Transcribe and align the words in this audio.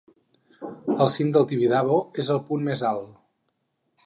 El 1.05 1.11
cim 1.17 1.29
del 1.35 1.45
Tibidabo 1.51 2.01
es 2.25 2.33
el 2.37 2.43
punt 2.49 2.67
mes 2.71 2.83
alt. 2.95 3.15